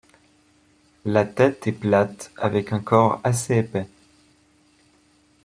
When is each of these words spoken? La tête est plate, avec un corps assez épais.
La 1.05 1.25
tête 1.25 1.67
est 1.67 1.73
plate, 1.73 2.31
avec 2.35 2.73
un 2.73 2.79
corps 2.79 3.21
assez 3.23 3.57
épais. 3.57 3.85